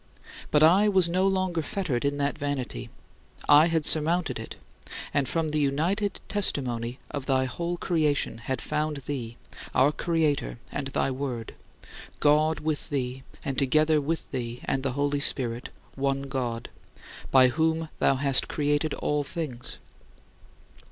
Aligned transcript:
But 0.49 0.63
I 0.63 0.89
was 0.89 1.07
no 1.07 1.27
longer 1.27 1.61
fettered 1.61 2.03
in 2.05 2.17
that 2.17 2.35
vanity. 2.35 2.89
I 3.47 3.67
had 3.67 3.85
surmounted 3.85 4.39
it, 4.39 4.55
and 5.13 5.27
from 5.27 5.49
the 5.49 5.59
united 5.59 6.21
testimony 6.27 6.97
of 7.11 7.27
thy 7.27 7.45
whole 7.45 7.77
creation 7.77 8.39
had 8.39 8.61
found 8.63 8.97
thee, 9.05 9.37
our 9.75 9.91
Creator, 9.91 10.57
and 10.71 10.87
thy 10.87 11.11
Word 11.11 11.53
God 12.19 12.61
with 12.61 12.89
thee, 12.89 13.21
and 13.45 13.59
together 13.59 14.01
with 14.01 14.31
thee 14.31 14.61
and 14.65 14.81
the 14.81 14.93
Holy 14.93 15.19
Spirit, 15.19 15.69
one 15.93 16.23
God 16.23 16.69
by 17.29 17.49
whom 17.49 17.89
thou 17.99 18.15
hast 18.15 18.47
created 18.47 18.95
all 18.95 19.23
things. 19.23 19.77